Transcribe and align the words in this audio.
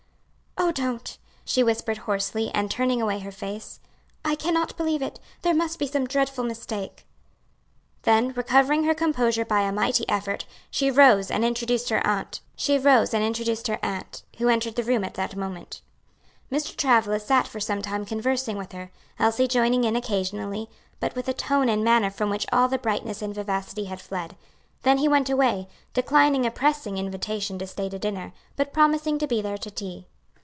"Oh, 0.63 0.71
don't!" 0.71 1.17
she 1.43 1.63
whispered 1.63 1.97
hoarsely 1.97 2.49
and 2.53 2.71
turning 2.71 3.01
away 3.01 3.19
her 3.19 3.31
face; 3.31 3.81
"I 4.23 4.35
cannot 4.35 4.77
believe 4.77 5.01
it; 5.01 5.19
there 5.41 5.55
must 5.55 5.79
be 5.79 5.87
some 5.87 6.07
dreadful 6.07 6.45
mistake." 6.45 7.05
Then, 8.03 8.31
recovering 8.33 8.83
her 8.85 8.93
composure 8.93 9.43
by 9.43 9.61
a 9.61 9.71
mighty 9.73 10.07
effort, 10.07 10.45
she 10.69 10.89
rose 10.91 11.29
and 11.29 11.43
introduced 11.43 11.89
her 11.89 12.05
aunt, 12.07 12.39
who 14.37 14.47
entered 14.47 14.75
the 14.75 14.83
room 14.83 15.03
at 15.03 15.15
that 15.15 15.35
moment. 15.35 15.81
Mr. 16.49 16.73
Travilla 16.75 17.19
sat 17.19 17.47
for 17.47 17.59
some 17.59 17.81
time 17.81 18.05
conversing 18.05 18.55
with 18.55 18.71
her, 18.71 18.91
Elsie 19.19 19.47
joining 19.49 19.83
in 19.83 19.97
occasionally, 19.97 20.69
but 21.01 21.15
with 21.15 21.27
a 21.27 21.33
tone 21.33 21.67
and 21.69 21.83
manner 21.83 22.11
from 22.11 22.29
which 22.29 22.45
all 22.53 22.69
the 22.69 22.77
brightness 22.77 23.21
and 23.21 23.35
vivacity 23.35 23.85
had 23.85 23.99
fled; 23.99 24.37
then 24.83 24.99
he 24.99 25.07
went 25.09 25.29
away, 25.29 25.67
declining 25.93 26.45
a 26.45 26.51
pressing 26.51 26.97
invitation 26.97 27.57
to 27.59 27.67
stay 27.67 27.89
to 27.89 27.99
dinner, 27.99 28.31
but 28.55 28.71
promising 28.71 29.17
to 29.19 29.27
be 29.27 29.41
there 29.41 29.57
to 29.57 29.71
tea. 29.71 30.05